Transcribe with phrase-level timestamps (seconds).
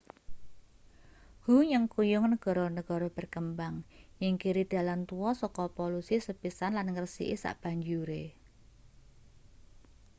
[1.45, 3.75] hu nyengkuyung negara-negara berkembang
[4.19, 8.23] nyingkiri dalan tua saka polusi sepisan lan ngresiki sabanjure